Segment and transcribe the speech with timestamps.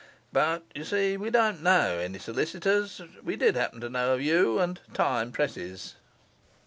[0.33, 4.57] 'But you see we didn't know any solicitors; we did happen to know of you,
[4.57, 5.93] and time presses.